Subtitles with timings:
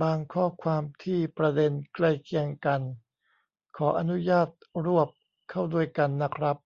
[0.00, 2.80] บางข้อความที่ประเด็นใกล้เคียงกัน
[3.76, 4.48] ขออนุญาต
[4.86, 5.08] รวบ
[5.50, 6.56] เข้าด้วยกันนะครับ